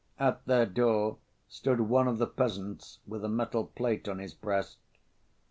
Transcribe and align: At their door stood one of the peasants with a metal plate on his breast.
At 0.19 0.43
their 0.47 0.65
door 0.65 1.17
stood 1.47 1.81
one 1.81 2.07
of 2.07 2.17
the 2.17 2.25
peasants 2.25 2.97
with 3.05 3.23
a 3.23 3.29
metal 3.29 3.65
plate 3.65 4.07
on 4.09 4.17
his 4.17 4.33
breast. 4.33 4.79